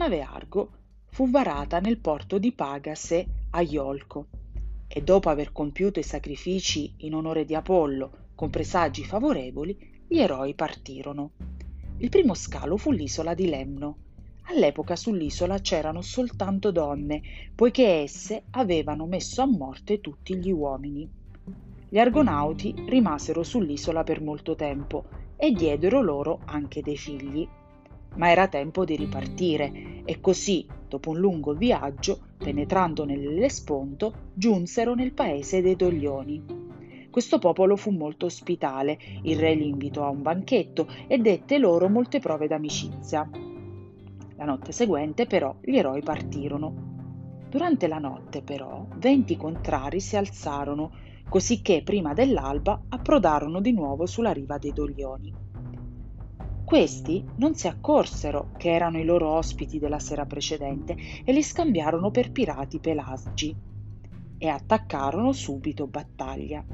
[0.00, 0.70] nave Argo
[1.10, 4.28] fu varata nel porto di Pagase a Iolco
[4.88, 9.76] e dopo aver compiuto i sacrifici in onore di Apollo con presagi favorevoli,
[10.08, 11.32] gli eroi partirono.
[11.98, 13.96] Il primo scalo fu l'isola di Lemno.
[14.44, 17.20] All'epoca sull'isola c'erano soltanto donne,
[17.54, 21.06] poiché esse avevano messo a morte tutti gli uomini.
[21.90, 25.04] Gli argonauti rimasero sull'isola per molto tempo
[25.36, 27.46] e diedero loro anche dei figli.
[28.16, 35.12] Ma era tempo di ripartire e così, dopo un lungo viaggio, penetrando nell'Ellesponto, giunsero nel
[35.12, 36.58] paese dei Doglioni.
[37.10, 41.88] Questo popolo fu molto ospitale, il re li invitò a un banchetto e dette loro
[41.88, 43.28] molte prove d'amicizia.
[44.36, 46.88] La notte seguente però gli eroi partirono.
[47.48, 50.92] Durante la notte però venti contrari si alzarono,
[51.28, 55.49] cosicché prima dell'alba approdarono di nuovo sulla riva dei Doglioni.
[56.70, 62.12] Questi non si accorsero che erano i loro ospiti della sera precedente e li scambiarono
[62.12, 63.56] per pirati pelagi
[64.38, 66.64] e attaccarono subito battaglia.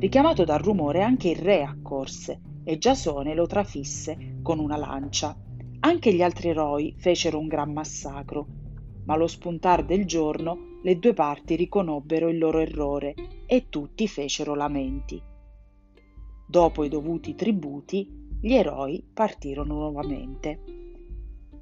[0.00, 5.36] Richiamato dal rumore anche il re accorse e Giasone lo trafisse con una lancia.
[5.78, 8.48] Anche gli altri eroi fecero un gran massacro,
[9.04, 13.14] ma allo spuntar del giorno le due parti riconobbero il loro errore
[13.46, 15.22] e tutti fecero lamenti.
[16.48, 20.62] Dopo i dovuti tributi, gli eroi partirono nuovamente.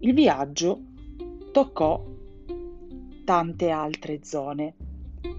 [0.01, 0.81] Il viaggio
[1.53, 2.05] toccò
[3.25, 4.75] tante altre zone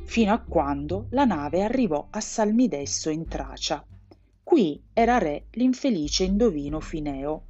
[0.06, 3.86] fino a quando la nave arrivò a Salmidesso in Tracia.
[4.42, 7.44] Qui era re l'infelice indovino Fineo.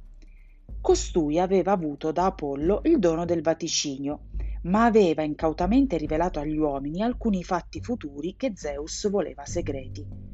[0.80, 4.28] Costui aveva avuto da Apollo il dono del vaticinio,
[4.62, 10.25] ma aveva incautamente rivelato agli uomini alcuni fatti futuri che Zeus voleva segreti.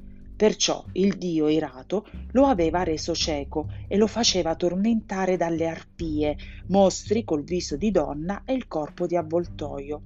[0.42, 7.22] Perciò il dio irato lo aveva reso cieco e lo faceva tormentare dalle arpie, mostri
[7.22, 10.02] col viso di donna e il corpo di avvoltoio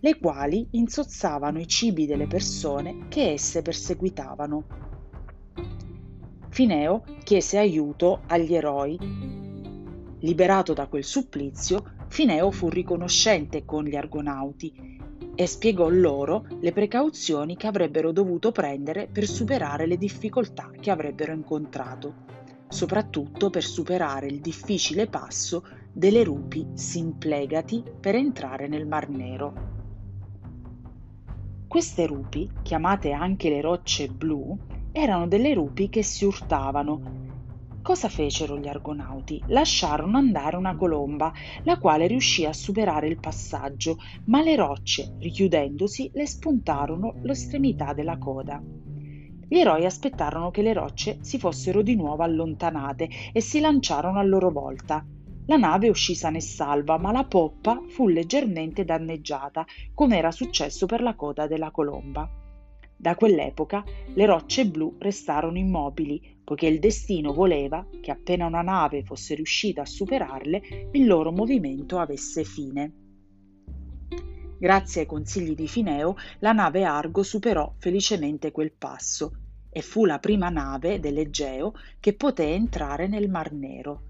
[0.00, 4.64] le quali insozzavano i cibi delle persone che esse perseguitavano.
[6.48, 8.98] Fineo chiese aiuto agli eroi.
[10.18, 14.99] Liberato da quel supplizio, Fineo fu riconoscente con gli argonauti
[15.40, 21.32] e spiegò loro le precauzioni che avrebbero dovuto prendere per superare le difficoltà che avrebbero
[21.32, 22.12] incontrato,
[22.68, 29.54] soprattutto per superare il difficile passo delle rupi simplegati per entrare nel Mar Nero.
[31.66, 34.58] Queste rupi, chiamate anche le rocce blu,
[34.92, 37.19] erano delle rupi che si urtavano.
[37.90, 39.42] Cosa fecero gli argonauti?
[39.46, 41.32] Lasciarono andare una colomba,
[41.64, 43.96] la quale riuscì a superare il passaggio,
[44.26, 48.62] ma le rocce, richiudendosi, le spuntarono l'estremità della coda.
[48.62, 54.22] Gli eroi aspettarono che le rocce si fossero di nuovo allontanate e si lanciarono a
[54.22, 55.04] loro volta.
[55.46, 60.86] La nave uscì sana e salva, ma la poppa fu leggermente danneggiata, come era successo
[60.86, 62.49] per la coda della colomba.
[63.00, 69.04] Da quell'epoca le rocce blu restarono immobili, poiché il destino voleva che appena una nave
[69.04, 72.92] fosse riuscita a superarle, il loro movimento avesse fine.
[74.58, 79.32] Grazie ai consigli di Fineo, la nave Argo superò felicemente quel passo
[79.70, 84.02] e fu la prima nave dell'Egeo che poté entrare nel Mar Nero.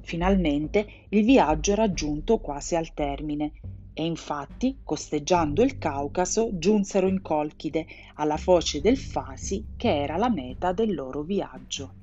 [0.00, 3.52] Finalmente il viaggio era giunto quasi al termine
[3.94, 10.30] e infatti, costeggiando il Caucaso, giunsero in Colchide, alla foce del Fasi, che era la
[10.30, 11.96] meta del loro viaggio.